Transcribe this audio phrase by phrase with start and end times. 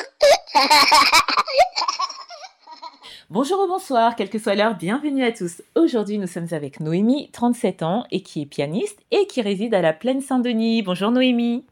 [3.29, 5.62] Bonjour ou bonsoir, quelle que soit l'heure, bienvenue à tous.
[5.75, 9.81] Aujourd'hui, nous sommes avec Noémie, 37 ans, et qui est pianiste et qui réside à
[9.81, 10.81] la Plaine Saint-Denis.
[10.83, 11.65] Bonjour Noémie,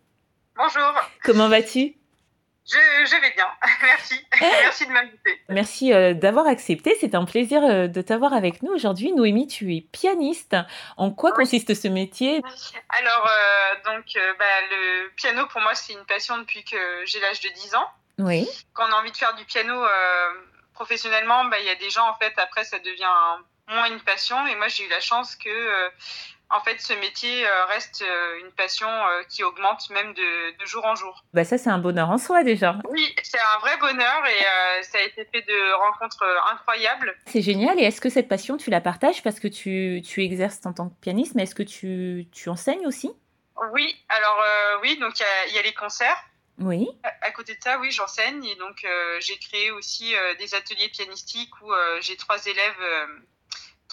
[0.57, 0.91] Bonjour,
[1.23, 1.95] comment vas-tu
[2.67, 3.47] je, je vais bien,
[3.83, 4.25] merci.
[4.41, 5.41] merci de m'inviter.
[5.49, 9.13] Merci euh, d'avoir accepté, c'est un plaisir euh, de t'avoir avec nous aujourd'hui.
[9.13, 10.55] Noémie, tu es pianiste.
[10.97, 11.37] En quoi Oui.
[11.43, 12.41] consiste ce métier?
[12.89, 14.05] Alors, euh, donc,
[14.39, 17.87] bah, le piano, pour moi, c'est une passion depuis que j'ai l'âge de 10 ans.
[18.17, 18.47] Oui.
[18.73, 19.85] Quand on a envie de faire du piano
[20.73, 23.05] professionnellement, bah, il y a des gens, en fait, après, ça devient
[23.67, 24.45] moins une passion.
[24.47, 25.89] Et moi, j'ai eu la chance que,
[26.49, 30.65] en fait, ce métier euh, reste euh, une passion euh, qui augmente même de, de
[30.65, 31.23] jour en jour.
[31.33, 32.75] Bah ça, c'est un bonheur en soi déjà.
[32.89, 37.15] Oui, c'est un vrai bonheur et euh, ça a été fait de rencontres incroyables.
[37.25, 37.79] C'est génial.
[37.79, 40.89] Et est-ce que cette passion, tu la partages parce que tu, tu exerces en tant
[40.89, 43.11] que pianiste, mais est-ce que tu, tu enseignes aussi?
[43.71, 46.21] Oui, alors euh, oui, donc il y a- il y a les concerts.
[46.59, 46.87] Oui.
[47.21, 50.87] À côté de ça, oui, j'enseigne et donc euh, j'ai créé aussi euh, des ateliers
[50.89, 52.79] pianistiques où euh, j'ai trois élèves,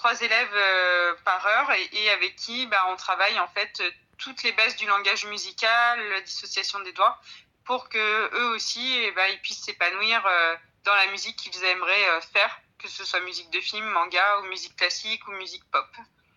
[0.03, 3.89] trois élèves euh, par heure et, et avec qui bah, on travaille en fait euh,
[4.17, 7.17] toutes les bases du langage musical, la dissociation des doigts,
[7.63, 12.09] pour que eux aussi, eh ben, ils puissent s'épanouir euh, dans la musique qu'ils aimeraient
[12.09, 15.85] euh, faire, que ce soit musique de film, manga ou musique classique ou musique pop.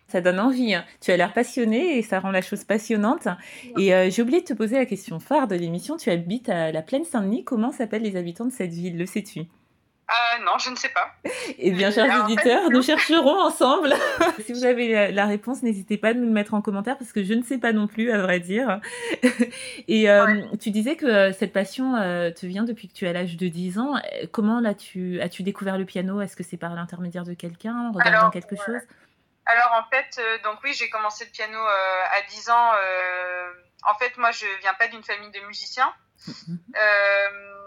[0.07, 0.73] Ça donne envie.
[0.73, 0.87] hein.
[1.01, 3.27] Tu as l'air passionné et ça rend la chose passionnante.
[3.77, 5.97] Et euh, j'ai oublié de te poser la question phare de l'émission.
[5.97, 7.43] Tu habites à la Plaine Saint-Denis.
[7.43, 8.97] Comment s'appellent les habitants de cette ville?
[8.97, 9.41] Le sais-tu?
[10.09, 11.11] Ah non, je ne sais pas.
[11.59, 13.93] Eh bien, chers Alors, en fait, auditeurs, nous chercherons ensemble.
[14.45, 17.13] si vous avez la, la réponse, n'hésitez pas à nous le mettre en commentaire parce
[17.13, 18.81] que je ne sais pas non plus, à vrai dire.
[19.89, 23.13] Et euh, tu disais que euh, cette passion euh, te vient depuis que tu as
[23.13, 23.97] l'âge de 10 ans.
[23.97, 26.21] Euh, Comment l'as-tu as-tu découvert le piano?
[26.21, 28.83] Est-ce que c'est par l'intermédiaire de quelqu'un, en regardant Alors, quelque chose
[29.47, 32.71] Alors en fait, euh, donc oui, j'ai commencé le piano euh, à 10 ans.
[32.75, 33.51] euh,
[33.89, 35.93] en fait, moi, je viens pas d'une famille de musiciens.
[36.29, 36.59] Mhm.
[36.77, 37.66] Euh,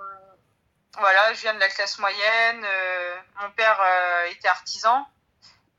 [0.98, 2.64] voilà, je viens de la classe moyenne.
[2.66, 5.08] euh, mon père euh, était artisan.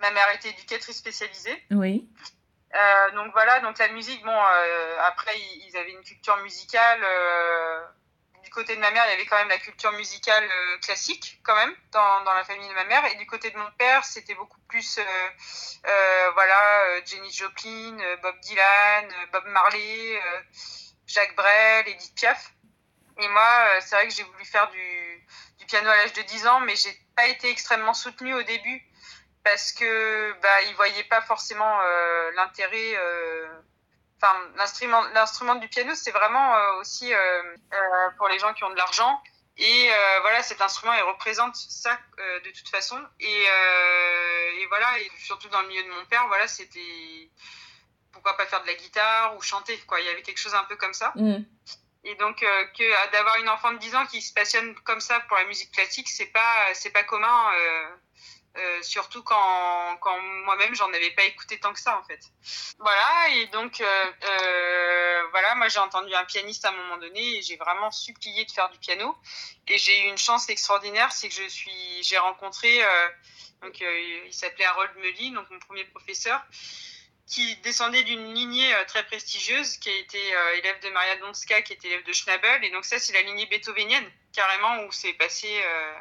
[0.00, 1.62] Ma mère était éducatrice spécialisée.
[1.70, 2.08] Oui.
[2.74, 7.00] Euh, donc voilà, donc la musique, bon, euh, après, ils avaient une culture musicale.
[7.02, 7.80] euh,
[8.42, 11.38] du côté de ma mère, il y avait quand même la culture musicale euh, classique,
[11.44, 13.04] quand même, dans, dans la famille de ma mère.
[13.06, 15.02] Et du côté de mon père, c'était beaucoup plus, euh,
[15.86, 20.40] euh, voilà, euh, Jenny Joplin, euh, Bob Dylan, euh, Bob Marley, euh,
[21.06, 22.52] Jacques Brel, Edith Piaf.
[23.20, 25.26] Et moi, euh, c'est vrai que j'ai voulu faire du,
[25.66, 28.82] piano à l'âge de 10 ans, mais j'ai pas été extrêmement soutenue au début
[29.44, 33.46] parce que bah ils voyaient pas forcément euh, l'intérêt euh,
[34.16, 37.12] enfin l'instrument l'instrument du piano c'est vraiment aussi
[38.18, 39.22] pour les gens qui ont de l'argent.
[39.58, 39.90] Et
[40.22, 42.98] voilà cet instrument il représente ça de toute façon.
[43.20, 47.30] Et, et voilà et surtout dans le milieu de mon père voilà c'était
[48.12, 50.00] pourquoi pas faire de la guitare ou chanter quoi.
[50.00, 51.12] Il y avait quelque chose un peu comme ça.
[51.14, 51.46] Mhm.
[52.04, 55.00] Et donc euh, que euh, d'avoir une enfant de 10 ans qui se passionne comme
[55.00, 57.52] ça pour la musique classique, c'est pas c'est pas commun.
[57.54, 57.96] euh,
[58.58, 62.18] euh, surtout quand, quand moi-même j'en avais pas écouté tant que ça en fait.
[62.80, 67.36] Voilà et donc euh, euh, voilà moi j'ai entendu un pianiste à un moment donné
[67.36, 69.16] et j'ai vraiment supplié de faire du piano
[69.68, 73.08] et j'ai eu une chance extraordinaire c'est que je suis j'ai rencontré euh,
[73.62, 76.42] donc euh, il s'appelait Harold Mully donc mon premier professeur
[77.30, 81.62] qui descendait d'une lignée euh, très prestigieuse, qui a été euh, élève de Maria Donska,
[81.62, 82.64] qui était élève de Schnabel.
[82.64, 84.04] Et donc ça, c'est la lignée beethovenienne,
[84.34, 85.92] carrément, où c'est passé euh,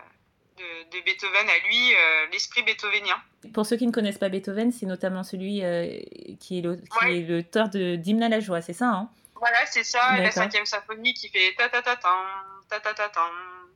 [0.58, 3.22] de, de Beethoven à lui, euh, l'esprit beethovenien.
[3.54, 6.00] Pour ceux qui ne connaissent pas Beethoven, c'est notamment celui euh,
[6.40, 7.20] qui est le- qui Ouais.
[7.22, 9.10] l'auteur de d'Hymne à la joie, c'est ça hein?
[9.36, 13.32] Voilà, c'est ça, la cinquième symphonie qui fait ta ta ta ta ta ta.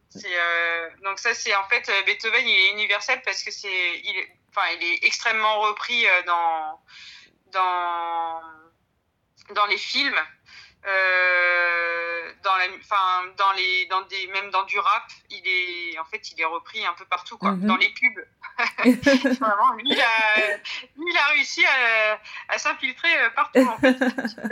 [0.10, 3.70] C'est euh, donc ça c'est en fait Beethoven il est universel parce que c'est
[4.04, 6.82] il enfin il est extrêmement repris dans
[7.54, 8.42] dans
[9.56, 10.20] dans les films
[10.86, 16.06] euh, dans la enfin dans les dans des même dans du rap il est en
[16.06, 17.68] fait il est repris un peu partout quoi Mhm.
[17.68, 18.26] dans les pubs
[19.40, 20.58] vraiment lui il a,
[20.98, 22.20] lui, il a réussi à,
[22.50, 23.98] à s'infiltrer euh, partout en fait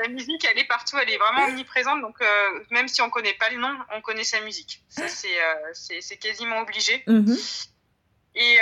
[0.02, 2.02] la musique, elle est partout, elle est vraiment omniprésente.
[2.02, 4.82] Donc, euh, même si on connaît pas le nom, on connaît sa musique.
[4.90, 7.04] Ça, c'est euh, c'est quasiment obligé.
[7.08, 7.38] Mhm.
[8.34, 8.58] Et,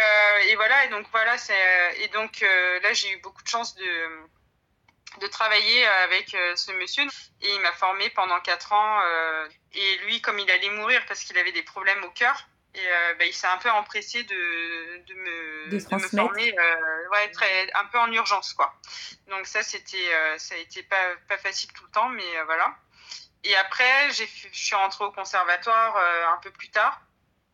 [0.50, 1.54] et voilà, et donc voilà, c'est
[2.02, 3.86] et donc là, j'ai eu beaucoup de chance de
[5.19, 7.04] de travailler avec euh, ce monsieur.
[7.42, 11.24] Et il m'a formé pendant quatre ans euh, et lui comme il allait mourir parce
[11.24, 14.98] qu'il avait des problèmes au cœur et euh, bah, il s'est un peu empressé de,
[15.06, 18.74] de me, De de me former euh, ouais, très, un peu en urgence quoi.
[19.27, 22.75] Donc ça c'était euh, ça a été pas, pas facile tout le temps mais voilà.
[23.44, 25.98] Et après je suis rentrée au conservatoire
[26.33, 27.01] un peu plus tard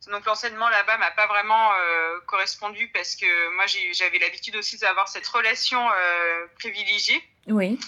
[0.08, 5.08] Donc l'enseignement là-bas m'a pas vraiment euh, correspondu parce que moi j'avais l'habitude aussi d'avoir
[5.08, 7.24] cette relation euh, privilégiée.
[7.48, 7.80] Oui.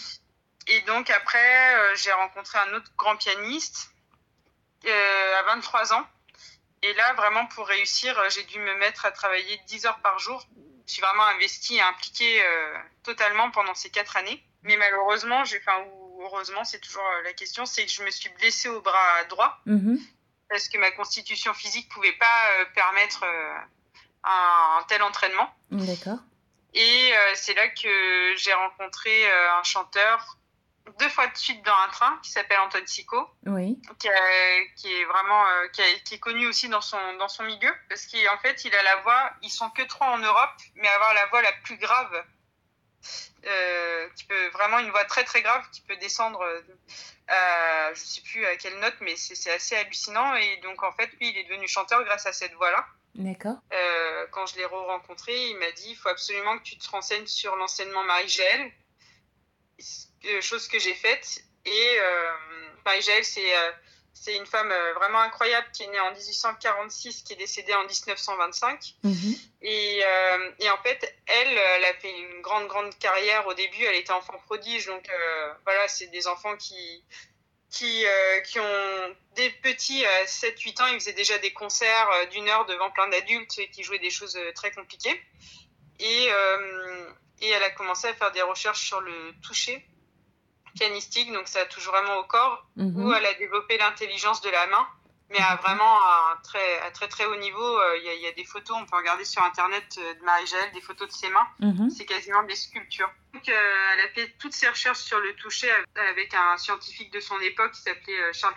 [0.67, 3.91] Et donc après, euh, j'ai rencontré un autre grand pianiste
[4.85, 6.05] à 23 ans.
[6.83, 10.45] Et là, vraiment, pour réussir, j'ai dû me mettre à travailler 10 heures par jour.
[10.85, 12.41] Je suis vraiment investie et impliquée
[13.03, 14.41] totalement pendant ces quatre années.
[14.63, 18.69] Mais malheureusement, enfin, ou heureusement, c'est toujours la question, c'est que je me suis blessée
[18.69, 19.59] au bras droit.
[19.67, 19.97] Mm-hmm
[20.49, 23.53] parce que ma constitution physique pouvait pas euh, permettre euh,
[24.23, 25.49] un, tel entraînement.
[25.71, 26.19] D'accord.
[26.73, 30.37] Et euh, c'est là que j'ai rencontré un chanteur
[30.99, 33.27] deux fois de suite dans un train qui s'appelle Antoine Sico.
[33.45, 33.81] Oui.
[33.99, 38.63] Qui, est vraiment qui, est connu aussi dans son dans son milieu parce qu'en fait
[38.63, 41.51] il a la voix ils sont que trois en Europe mais avoir la voix la
[41.63, 42.23] plus grave
[43.47, 48.21] euh, qui peut vraiment une voix très très grave qui peut descendre euh, je sais
[48.21, 50.35] plus à quelle note mais c'est assez hallucinant.
[50.35, 52.85] Et donc en fait lui il est devenu chanteur grâce à cette voix là
[53.15, 53.57] d'accord.
[53.73, 57.27] Euh, quand je l'ai re-rencontré il m'a dit il faut absolument que tu te renseignes
[57.27, 58.71] sur l'enseignement Marie-Gèle
[60.41, 61.43] chose que j'ai faite.
[61.65, 61.97] Et
[62.85, 63.53] Marie-Gèle c'est
[64.21, 67.83] c'est une femme euh, vraiment incroyable qui est née en 1846, qui est décédée en
[67.85, 68.95] 1925.
[69.03, 69.35] Mhm.
[69.61, 73.83] Et, euh, et, en fait, elle, elle a fait une grande, grande carrière au début.
[73.83, 74.87] Elle était enfant prodige.
[74.87, 77.03] Donc euh, voilà, c'est des enfants qui,
[77.69, 78.05] qui,
[78.45, 80.87] qui ont des petits à 7-8 ans.
[80.87, 84.39] Ils faisaient déjà des concerts d'une heure devant plein d'adultes et qui jouaient des choses
[84.55, 85.21] très compliquées.
[85.99, 86.27] Et,
[87.41, 89.85] et elle a commencé à faire des recherches sur le toucher
[90.77, 93.03] pianistique, donc ça touche vraiment au corps, Mhm.
[93.05, 94.87] où elle a développé l'intelligence de la main,
[95.29, 95.97] mais à vraiment
[96.31, 97.79] un très, à très très haut niveau.
[97.79, 100.13] Euh, Il y, a- il y a des photos, on peut regarder sur internet euh,
[100.13, 101.47] de Marie-Jaël, des photos de ses mains.
[101.59, 101.89] Mhm.
[101.89, 103.11] C'est quasiment des sculptures.
[103.33, 105.69] Donc, euh, elle a fait toutes ses recherches sur le toucher
[106.11, 108.55] avec un scientifique de son époque qui s'appelait Charles.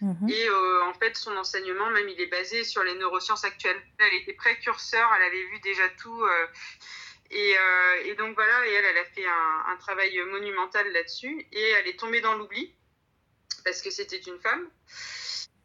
[0.00, 0.28] Mhm.
[0.28, 0.48] Et
[0.84, 3.80] en fait, son enseignement, même, il est basé sur les neurosciences actuelles.
[3.98, 6.24] Elle était précurseur, elle avait vu déjà tout.
[7.30, 10.90] Euh, et, euh, et donc voilà, et elle, elle a fait un, un travail monumental
[10.92, 11.46] là-dessus.
[11.52, 12.74] Et elle est tombée dans l'oubli,
[13.64, 14.68] parce que c'était une femme.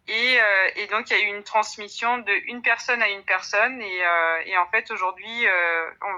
[0.07, 3.23] Et, euh, et donc, il y a eu une transmission de une personne à une
[3.23, 3.81] personne.
[3.81, 5.45] Et, euh, et en fait, aujourd'hui,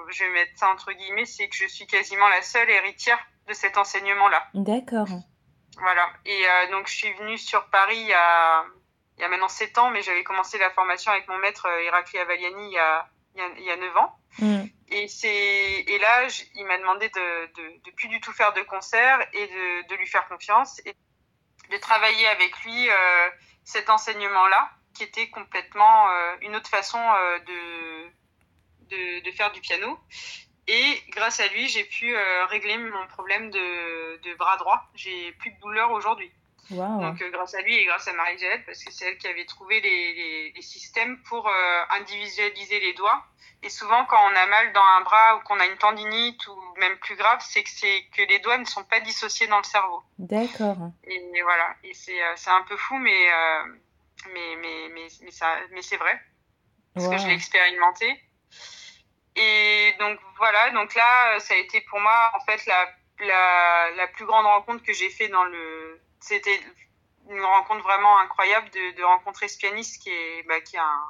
[0.10, 3.54] je vais mettre ça entre guillemets, c'est que je suis quasiment la seule héritière de
[3.54, 4.48] cet enseignement-là.
[4.56, 5.08] D'accord.
[5.78, 6.10] Voilà.
[6.26, 8.66] Et donc, je suis venue sur Paris il y a,
[9.18, 12.18] il y a maintenant 7 ans, mais j'avais commencé la formation avec mon maître Irakli
[12.18, 14.20] Avaliani il y a, il y a, il y a 9 ans.
[14.40, 14.70] Mhm.
[14.90, 15.08] Et,
[15.88, 19.96] et là, il m'a demandé de, de, plus du tout faire de concert et de,
[19.96, 20.96] lui faire confiance et
[21.72, 23.30] de travailler avec lui euh,
[23.64, 27.40] cet enseignement-là, qui était complètement euh, une autre façon euh,
[28.90, 30.00] de, de, faire du piano.
[30.68, 32.16] Et grâce à lui, j'ai pu
[32.50, 34.90] régler mon problème de bras droit.
[34.96, 36.32] J'ai plus de douleur aujourd'hui.
[36.72, 39.46] Donc euh, grâce à lui et grâce à Marie-Jaël, parce que c'est elle qui avait
[39.46, 43.24] trouvé les, les, les systèmes pour euh, individualiser les doigts.
[43.64, 46.56] Et souvent quand on a mal dans un bras ou qu'on a une tendinite ou
[46.78, 49.64] même plus grave, c'est que, c'est que les doigts ne sont pas dissociés dans le
[49.64, 50.04] cerveau.
[50.20, 50.78] D'accord.
[51.04, 53.64] Et voilà, et c'est, euh, c'est un peu fou, mais, euh,
[54.34, 56.20] mais, mais, mais, mais, ça, mais c'est vrai,
[56.94, 58.22] parce que je l'ai expérimenté.
[59.36, 62.90] Et donc voilà, donc là, ça a été pour moi en fait la,
[63.20, 66.02] la, la plus grande rencontre que j'ai fait dans le.
[66.26, 66.60] C'était
[67.30, 71.04] une rencontre vraiment incroyable de, de rencontrer ce pianiste qui est, bah, qui est, un,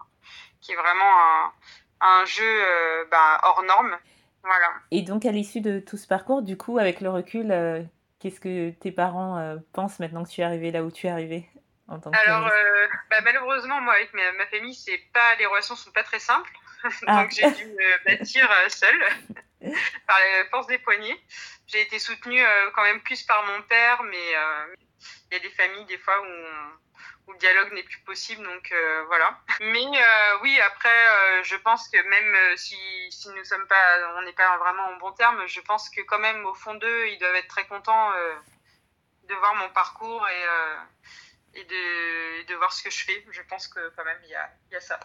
[0.59, 1.53] qui est vraiment un,
[2.01, 3.97] un jeu euh, bah, hors norme.
[4.43, 4.73] Voilà.
[4.91, 7.81] Et donc, à l'issue de tout ce parcours, du coup, avec le recul, euh,
[8.19, 11.09] qu'est-ce que tes parents euh, pensent maintenant que tu es arrivé là où tu es
[11.09, 11.49] arrivé
[11.87, 12.51] en tant que Alors,
[13.09, 16.51] bah, malheureusement, moi, avec ma, ma famille, c'est pas les relations sont pas très simples.
[17.07, 17.23] Ah.
[17.23, 18.99] Donc, j'ai dû me bâtir seule
[20.05, 21.19] par la force des poignets.
[21.65, 22.43] J'ai été soutenue
[22.75, 24.35] quand même plus par mon père, mais
[25.29, 26.25] il y a des familles des fois où,
[27.27, 29.39] où le dialogue n'est plus possible, donc euh, voilà.
[29.59, 32.77] Mais euh, oui, après, euh, je pense que même si,
[33.11, 36.19] si nous sommes pas, on n'est pas vraiment en bon terme, je pense que quand
[36.19, 38.11] même au fond d'eux, ils doivent être très contents
[39.27, 40.45] de voir mon parcours et
[41.55, 43.25] et de, de voir ce que je fais.
[43.31, 44.99] Je pense que quand même il y a, y a ça.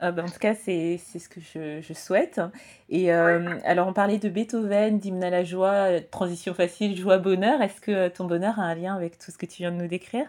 [0.00, 2.40] Ah bah, en tout cas, c'est ce que je, je souhaite.
[2.88, 7.18] Et euh, alors, on parlait de Beethoven, d'hymne à la joie, euh, transition facile, joie,
[7.18, 7.62] bonheur.
[7.62, 9.76] Est-ce que euh, ton bonheur a un lien avec tout ce que tu viens de
[9.76, 10.26] nous décrire?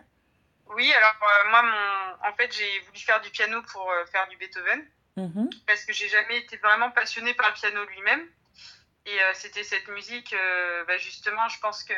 [0.75, 4.37] Oui, alors euh, moi, mon, en fait, j'ai voulu faire du piano pour faire du
[4.37, 4.85] Beethoven
[5.15, 5.47] Mhm.
[5.67, 8.27] parce que j'ai jamais été vraiment passionnée par le piano lui-même.
[9.05, 10.33] Et c'était cette musique,
[10.87, 11.93] bah, justement, je pense que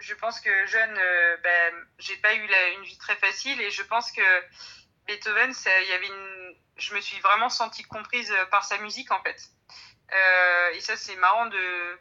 [0.00, 3.82] je pense que jeune, euh, bah, j'ai pas eu une vie très facile et je
[3.82, 4.22] pense que
[5.06, 9.10] Beethoven, ça, y avait une, je me suis vraiment sentie comprise euh, par sa musique
[9.12, 9.42] en fait.
[10.12, 11.98] Euh, et ça, c'est marrant de,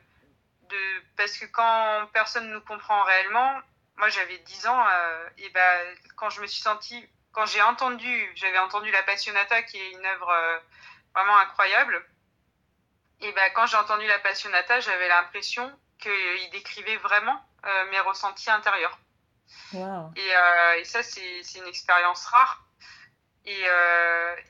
[1.18, 3.60] parce que quand personne nous comprend réellement,
[3.98, 8.32] moi j'avais 10 ans, euh, et ben quand je me suis sentie, quand j'ai entendu,
[8.36, 10.62] j'avais entendu La Passionata, qui est une œuvre
[11.14, 12.04] vraiment incroyable.
[13.22, 17.40] Et ben, quand j'ai entendu La Passionata, j'avais l'impression qu'il décrivait vraiment
[17.92, 18.98] mes ressentis intérieurs.
[19.74, 20.32] Et,
[20.80, 22.66] et, ça, c'est une expérience rare.
[23.46, 23.64] Et,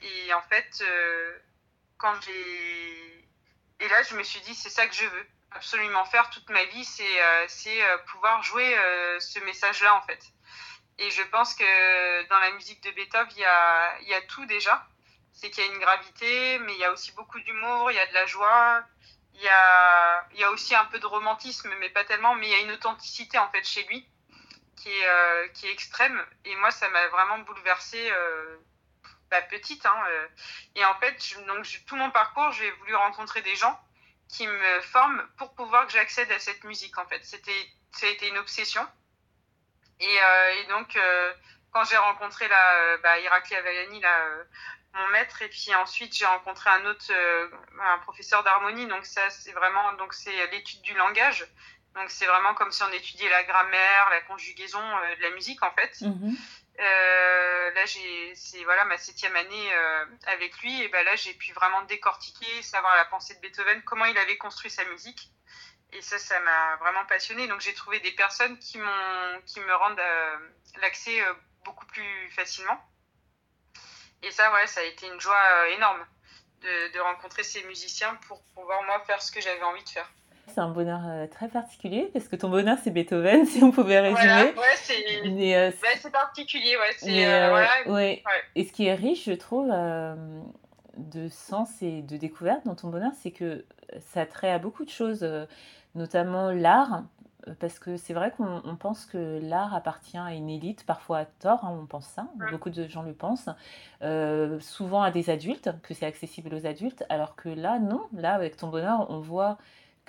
[0.02, 0.84] et en fait,
[1.98, 3.28] quand j'ai.
[3.82, 6.64] Et là, je me suis dit, c'est ça que je veux absolument faire toute ma
[6.66, 10.24] vie, c'est euh, euh, pouvoir jouer euh, ce message-là, en fait.
[10.98, 14.46] Et je pense que dans la musique de Beethoven, il y a, y a tout
[14.46, 14.86] déjà.
[15.34, 18.00] C'est qu'il y a une gravité, mais il y a aussi beaucoup d'humour, il y
[18.00, 18.84] a de la joie,
[19.40, 22.52] il y a, y a aussi un peu de romantisme, mais pas tellement, mais il
[22.52, 24.08] y a une authenticité, en fait, chez lui,
[24.76, 26.24] qui est, qui est extrême.
[26.46, 28.12] Et moi, ça m'a vraiment bouleversée
[29.32, 29.86] bah, petite.
[29.86, 30.04] Hein,
[30.76, 33.80] et en fait, donc, tout mon parcours, j'ai voulu rencontrer des gens
[34.30, 37.24] qui me forment pour pouvoir que j'accède à cette musique en fait.
[37.26, 38.88] C'était, ça a été une obsession.
[40.00, 41.34] Et, euh, donc euh,
[41.72, 44.28] quand j'ai rencontré la, euh, bah, Irakli Avalani, là,
[44.94, 47.12] mon maître, et puis ensuite j'ai rencontré un autre,
[47.82, 48.88] un professeur d'harmonie.
[48.88, 51.46] Donc ça c'est vraiment donc c'est l'étude du langage.
[51.96, 54.82] Donc c'est vraiment comme si on étudiait la grammaire, la conjugaison
[55.18, 55.94] de la musique en fait.
[56.02, 56.36] Mm-hmm.
[56.80, 57.82] Euh, là,
[58.36, 62.62] c'est voilà ma septième année euh, avec lui, et ben là, j'ai pu vraiment décortiquer,
[62.62, 65.30] savoir la pensée de Beethoven, comment il avait construit sa musique.
[65.92, 67.48] Et ça, ça m'a vraiment passionné.
[67.48, 70.38] Donc, j'ai trouvé des personnes qui m'ont, qui me rendent euh,
[70.78, 71.20] l'accès
[71.66, 72.80] beaucoup plus facilement.
[74.24, 76.06] Et ça, ouais, ça a été une joie énorme
[76.62, 80.10] de, de rencontrer ces musiciens pour pouvoir moi faire ce que j'avais envie de faire.
[80.54, 84.00] C'est un bonheur euh, très particulier parce que ton bonheur c'est Beethoven si on pouvait
[84.00, 84.54] résumer.
[84.58, 88.24] ouais, c'est euh, bah, particulier, ouais, euh, ouais.
[88.56, 93.12] Et ce qui est riche, je trouve, de sens et de découverte dans ton bonheur,
[93.22, 93.66] c'est que
[94.14, 95.28] ça trait à beaucoup de choses,
[95.96, 97.04] notamment l'art.
[97.60, 101.64] Parce que c'est vrai qu'on pense que l'art appartient à une élite, parfois à tort,
[101.64, 103.50] hein, on pense ça, beaucoup de gens le pensent,
[104.60, 108.58] souvent à des adultes, que c'est accessible aux adultes, alors que là, non, là, avec
[108.58, 109.58] ton bonheur, on voit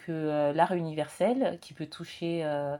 [0.06, 2.76] que euh, l'art universel qui peut toucher euh,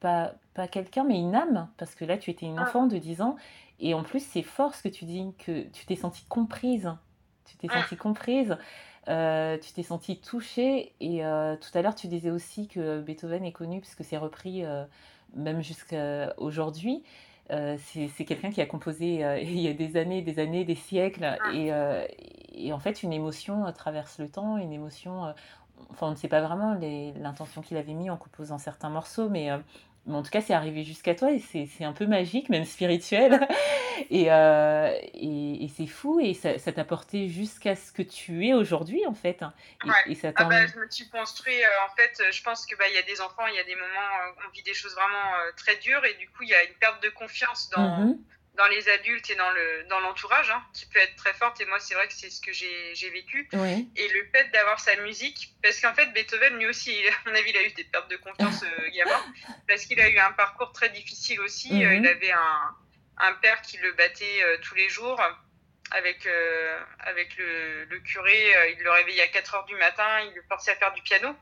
[0.00, 3.22] pas, pas quelqu'un, mais une âme, parce que là, tu étais une enfant de 10
[3.22, 3.36] ans,
[3.80, 6.92] et en plus, c'est fort ce que tu dis, que tu t'es sentie comprise.
[7.44, 8.56] Tu t'es sentie comprise,
[9.08, 11.22] euh, tu t'es sentie touchée, et
[11.60, 14.64] tout à l'heure, tu disais aussi que Beethoven est connu, puisque c'est repris
[15.34, 17.02] même jusqu'à aujourd'hui.
[17.48, 21.52] c'est quelqu'un qui a composé il y a des années, des années, des siècles, ah.
[21.52, 21.72] et,
[22.66, 25.32] et, en fait, une émotion traverse le temps, une émotion,
[25.90, 26.74] enfin, on ne sait pas vraiment
[27.16, 29.58] l'intention qu'il avait mis en composant certains morceaux, mais, euh,
[30.08, 33.46] mais en tout cas, c'est arrivé jusqu'à toi et c'est un peu magique, même spirituel.
[34.10, 38.54] et, euh, et, et c'est fou et ça t'a porté jusqu'à ce que tu es
[38.54, 39.44] aujourd'hui, en fait.
[40.06, 42.88] Et, ça ah bah, je me suis construit, euh, en fait, je pense qu'il bah,
[42.88, 45.52] y a des enfants, il y a des moments où on vit des choses vraiment
[45.56, 48.06] très dures et du coup, il y a une perte de confiance dans.
[48.06, 48.18] Mm-hmm
[48.58, 51.60] dans les adultes et dans le dans l'entourage hein, qui peut être très forte.
[51.60, 53.48] Et moi c'est vrai que c'est ce que j'ai vécu.
[53.96, 57.50] Et le fait d'avoir sa musique parce qu'en fait Beethoven lui aussi à mon avis
[57.50, 59.24] il a eu des pertes de confiance euh, gamin
[59.68, 61.84] parce qu'il a eu un parcours très difficile aussi.
[61.84, 62.08] Euh, il mhm.
[62.08, 62.76] avait un,
[63.18, 65.22] un, père qui le battait euh, tous les jours
[65.92, 68.52] avec euh, avec le, le curé.
[68.76, 71.32] Il le réveillait à 4 heures du matin il le forçait à faire du piano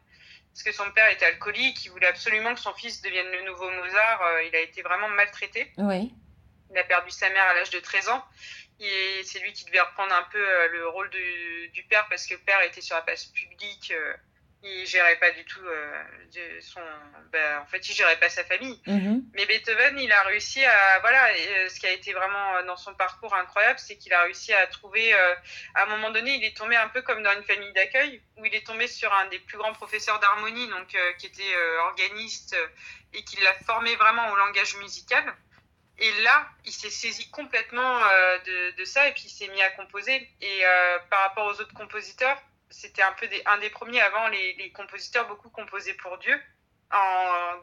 [0.53, 1.83] parce que son père était alcoolique.
[1.87, 4.23] Il voulait absolument que son fils devienne le nouveau Mozart.
[4.47, 5.73] Il a été vraiment maltraité.
[5.79, 6.13] Oui
[6.77, 8.25] il a perdu sa mère à l'âge de 13 ans.
[8.79, 12.35] Et c'est lui qui devait reprendre un peu euh, le rôle du père parce que
[12.35, 13.91] le père était sur la place publique.
[13.97, 14.15] Euh,
[14.63, 16.81] il gérait pas du tout euh, son.
[17.31, 18.81] Ben, en fait, il gérait pas sa famille.
[18.87, 19.23] Mm-hmm.
[19.35, 20.99] Mais Beethoven, il a réussi à.
[21.01, 21.29] Voilà,
[21.69, 25.13] ce qui a été vraiment dans son parcours incroyable, c'est qu'il a réussi à trouver.
[25.13, 28.45] à un moment donné, il est tombé un peu comme dans une famille d'accueil, où
[28.45, 31.57] il est tombé sur un des plus grands professeurs d'harmonie, donc qui était
[31.87, 32.57] organiste,
[33.13, 35.37] et qui l'a formé vraiment au langage musical.
[35.99, 39.63] Et là, il s'est saisi complètement euh, de, de, ça et puis il s'est mis
[39.63, 40.29] à composer.
[40.43, 42.39] Et euh, par rapport aux autres compositeurs,
[42.69, 44.29] c'était un peu des, un des premiers avant.
[44.29, 46.39] Les, les, compositeurs, beaucoup composaient pour Dieu.
[46.93, 47.55] En,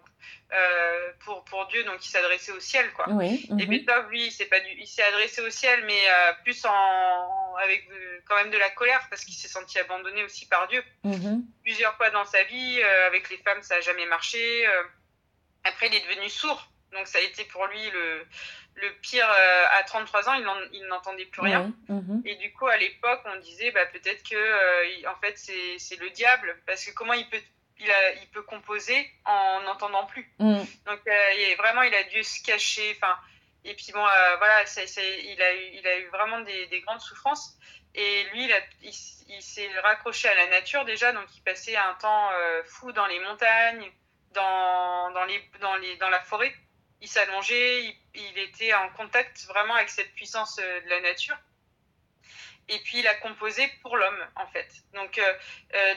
[0.52, 2.92] euh, pour, pour Dieu, donc il s'adressait au ciel.
[2.94, 3.06] Quoi.
[3.10, 3.66] Oui, Et mhm.
[3.70, 6.02] Beethoven, lui, il s'est adressé au ciel, mais
[6.44, 7.88] plus en, avec
[8.26, 10.84] quand même de la colère parce qu'il s'est senti abandonné aussi par Dieu.
[11.04, 11.46] Mhm.
[11.64, 14.66] Plusieurs fois dans sa vie, avec les femmes, ça n'a jamais marché.
[15.64, 18.26] après, il est devenu sourd donc ça a été pour lui le,
[18.76, 19.30] le pire.
[19.30, 20.34] Euh, à 33 ans,
[20.72, 21.72] il n'entendait plus rien.
[21.90, 22.24] Mhm.
[22.26, 26.10] Et du coup, à l'époque, on disait bah, peut-être que euh, en fait c'est le
[26.12, 27.42] diable parce que comment il peut
[27.80, 30.32] il, a, il peut composer en n'entendant plus.
[30.40, 30.66] Mhm.
[30.86, 32.96] Donc euh, vraiment, il a dû se cacher.
[32.98, 33.18] Enfin,
[33.66, 34.06] et puis bon,
[34.38, 37.58] voilà, il, a eu, il a eu vraiment des, des grandes souffrances.
[37.96, 38.50] Et lui,
[38.82, 38.94] il,
[39.30, 42.32] il, s'est raccroché à la nature déjà, donc il passait un temps
[42.66, 43.92] fou dans les montagnes,
[44.32, 46.54] dans, dans, les, dans, les, dans la forêt
[47.04, 51.38] il s'allongeait, il, il, était en contact vraiment avec cette puissance de la nature.
[52.70, 54.70] Et puis il a composé pour l'homme, en fait.
[54.94, 55.22] Donc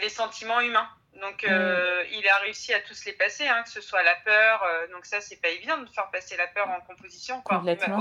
[0.01, 0.91] les sentiments humains.
[1.21, 2.07] Donc, euh, mm.
[2.13, 4.63] il a réussi à tous les passer, hein, que ce soit la peur.
[4.63, 7.43] Euh, donc, ça, c'est pas évident de faire passer la peur en composition.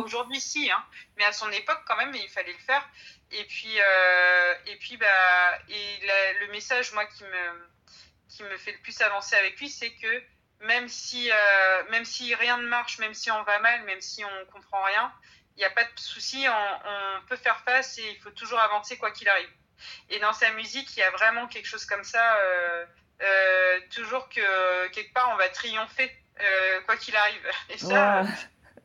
[0.03, 0.83] Aujourd'hui, si, hein,
[1.17, 2.88] mais à son époque, quand même, il fallait le faire.
[3.31, 6.07] Et puis, euh, et puis bah, et
[6.41, 7.69] le message, moi, qui me,
[8.29, 10.24] qui me fait le plus avancer avec lui, c'est que
[10.62, 11.29] même si,
[11.89, 15.12] même si rien ne marche, même si on va mal, même si on comprend rien,
[15.55, 18.59] il n'y a pas de souci, on, on, peut faire face et il faut toujours
[18.59, 19.50] avancer quoi qu'il arrive.
[20.09, 22.38] Et dans sa musique, il y a vraiment quelque chose comme ça.
[23.21, 27.50] Euh, toujours que quelque part on va triompher euh, quoi qu'il arrive.
[27.69, 28.24] Et ça,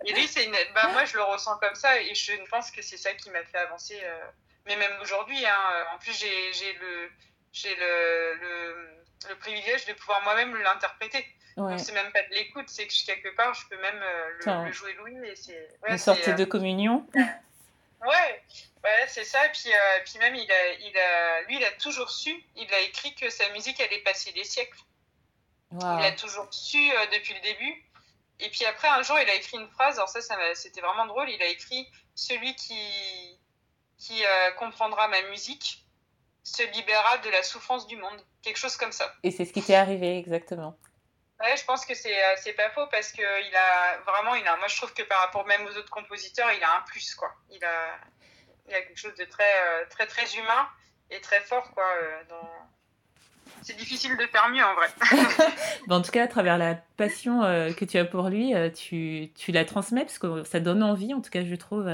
[0.07, 0.57] et lui, c'est une...
[0.75, 3.43] bah, moi je le ressens comme ça et je pense que c'est ça qui m'a
[3.45, 3.99] fait avancer.
[4.03, 4.31] Euh,
[4.67, 7.11] mais même aujourd'hui, hein, en plus j'ai le
[7.53, 11.27] j'ai le, le, le, privilège de pouvoir moi-même l'interpréter.
[11.67, 11.79] Ouais.
[11.79, 14.95] C'est même pas de l'écoute, c'est que quelque part je peux même le, le, jouer
[14.95, 15.17] Louis.
[15.29, 17.07] Et c'est une sorte de communion.
[18.03, 18.43] Ouais,
[18.83, 19.45] Ouais, c'est ça.
[19.45, 22.73] Et puis, euh, puis même, il a, il a, lui, il a toujours su, il
[22.73, 24.79] a écrit que sa musique allait passer des siècles.
[25.73, 27.85] Il a toujours su euh, depuis le début.
[28.41, 31.07] Et puis après, un jour, il a écrit une phrase, alors ça, ça c'était vraiment
[31.07, 33.39] drôle, il a écrit «Celui qui,
[33.99, 35.85] qui euh, comprendra ma musique
[36.43, 38.25] se libérera de la souffrance du monde».
[38.43, 39.15] Quelque chose comme ça.
[39.23, 40.75] Et c'est ce qui t'est arrivé, exactement.
[41.41, 44.69] Ouais, je pense que c'est pas faux parce que il a vraiment, il a, moi
[44.69, 47.35] je trouve que par rapport même aux autres compositeurs, il a un plus quoi.
[47.51, 47.99] Il a,
[48.71, 50.69] il a quelque chose de très, euh, très, très humain
[51.11, 51.85] et très fort, quoi.
[52.03, 52.49] Euh, dans...
[53.63, 54.87] C'est difficile de faire mieux en vrai.
[55.91, 59.53] en tout cas, à travers la passion euh, que tu as pour lui, tu, tu,
[59.53, 61.91] la transmets parce que ça donne envie, en tout cas, je trouve,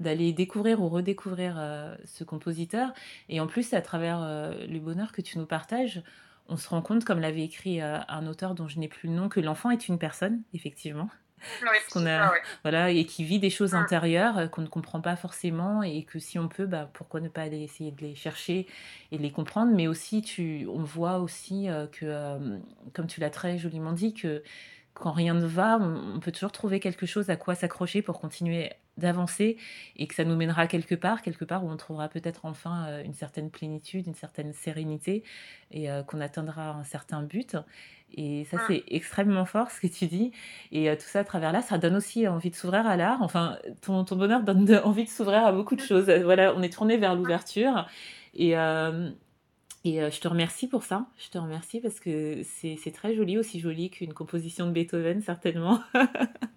[0.00, 1.56] d'aller découvrir ou redécouvrir
[2.06, 2.92] ce compositeur.
[3.28, 6.02] Et en plus, à travers le bonheur que tu nous partages,
[6.48, 9.28] on se rend compte, comme l'avait écrit un auteur dont je n'ai plus le nom,
[9.28, 11.08] que l'enfant est une personne, effectivement.
[11.92, 13.76] qu'on a, voilà, et qui vit des choses mmh.
[13.76, 17.28] intérieures euh, qu'on ne comprend pas forcément et que si on peut, bah, pourquoi ne
[17.28, 18.66] pas aller essayer de les chercher
[19.12, 19.72] et de les comprendre.
[19.74, 22.58] Mais aussi, tu, on voit aussi euh, que, euh,
[22.94, 24.42] comme tu l'as très joliment dit, que
[24.94, 28.72] quand rien ne va, on peut toujours trouver quelque chose à quoi s'accrocher pour continuer
[28.96, 29.56] d'avancer
[29.96, 33.14] et que ça nous mènera quelque part, quelque part où on trouvera peut-être enfin une
[33.14, 35.22] certaine plénitude, une certaine sérénité
[35.70, 37.56] et qu'on atteindra un certain but.
[38.14, 38.64] Et ça, ah.
[38.68, 40.32] c'est extrêmement fort ce que tu dis.
[40.72, 43.20] Et euh, tout ça à travers là, ça donne aussi envie de s'ouvrir à l'art.
[43.22, 46.10] Enfin, ton, ton, bonheur donne envie de s'ouvrir à beaucoup de choses.
[46.24, 47.86] Voilà, on est tourné vers l'ouverture.
[48.34, 49.10] Et, euh,
[49.84, 51.06] et euh, je te remercie pour ça.
[51.18, 55.80] Je te remercie parce que c'est très joli, aussi joli qu'une composition de Beethoven, certainement.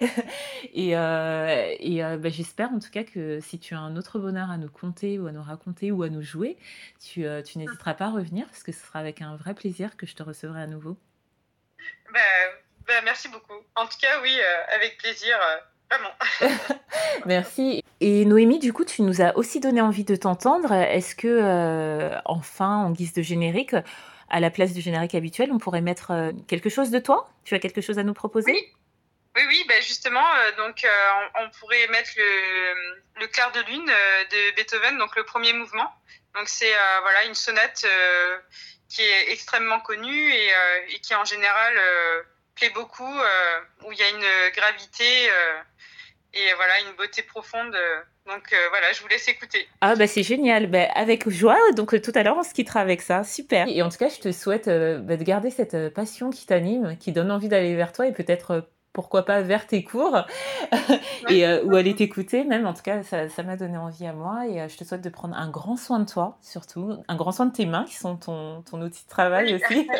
[0.74, 4.18] et, euh, et euh, bah, j'espère en tout cas que si tu as un autre
[4.18, 6.56] bonheur à nous conter ou à nous raconter ou à nous jouer,
[7.00, 9.96] tu, euh, tu n'hésiteras pas à revenir parce que ce sera avec un vrai plaisir
[9.96, 10.96] que je te recevrai à nouveau.
[12.12, 12.20] Bah,
[12.86, 13.54] bah, merci beaucoup.
[13.74, 14.36] En tout cas, oui,
[14.74, 15.36] avec plaisir.
[15.90, 16.10] Vraiment.
[17.26, 17.84] Merci.
[18.00, 20.72] Et Noémie, du coup, tu nous as aussi donné envie de t'entendre.
[20.72, 23.74] Est-ce que, enfin, en guise de générique,
[24.28, 27.28] à la place du générique habituel, on pourrait mettre quelque chose de toi?
[27.44, 28.52] Tu as quelque chose à nous proposer?
[28.52, 28.72] Oui.
[29.36, 30.88] Oui, oui, bah justement, euh, donc euh,
[31.36, 35.52] on, on, pourrait mettre le, le clair de lune euh, de Beethoven, donc le premier
[35.52, 35.88] mouvement.
[36.34, 37.84] Donc c'est voilà une sonate
[38.88, 40.50] qui est extrêmement connue et,
[40.90, 41.74] et qui en général
[42.54, 43.18] plaît beaucoup,
[43.84, 45.24] où il y a une gravité
[46.32, 47.76] et voilà une beauté profonde.
[48.26, 49.66] donc voilà, je vous laisse écouter.
[49.80, 51.58] Ah bah c'est génial, bah, avec joie.
[51.72, 53.66] Donc tout à l'heure on se quittera avec ça, super.
[53.66, 57.10] Et en tout cas, je te souhaite bah, de garder cette passion qui t'anime, qui
[57.10, 60.24] donne envie d'aller vers toi et peut-être pourquoi pas vers tes cours.
[61.28, 64.46] Et euh, ou aller t'écouter même en tout cas ça m'a donné envie à moi.
[64.46, 66.96] Et euh, je te souhaite de prendre un grand soin de toi surtout.
[67.08, 69.88] Un grand soin de tes mains qui sont ton, ton outil de travail aussi.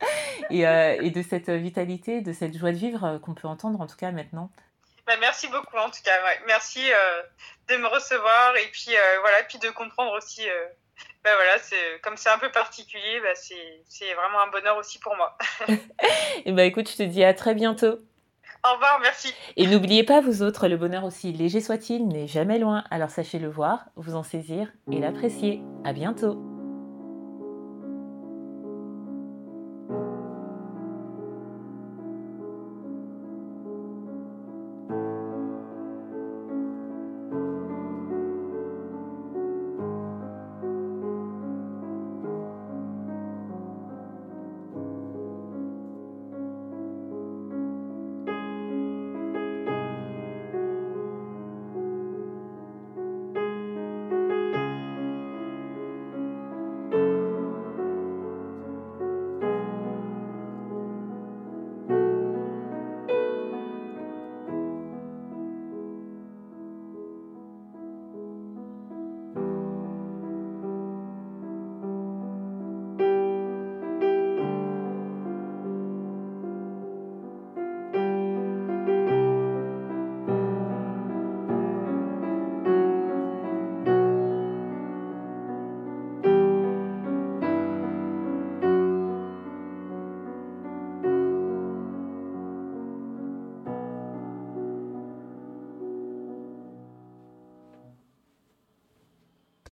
[0.50, 3.88] Et, euh, et, de cette vitalité de cette joie de vivre qu'on peut entendre en
[3.88, 4.48] tout cas maintenant.
[5.08, 6.12] Bah, merci beaucoup en tout cas
[6.46, 6.80] merci
[7.68, 8.56] de me recevoir.
[8.56, 10.42] Et puis voilà puis de comprendre aussi
[11.24, 15.16] bah voilà, c'est comme c'est un peu particulier, bah c'est vraiment un bonheur aussi pour
[15.16, 15.36] moi.
[16.44, 17.98] et bah écoute, je te dis à très bientôt.
[18.66, 19.32] Au revoir, merci.
[19.56, 22.84] Et n'oubliez pas, vous autres, le bonheur aussi léger soit-il n'est jamais loin.
[22.90, 25.62] Alors sachez le voir, vous en saisir et l'apprécier.
[25.84, 26.47] À bientôt.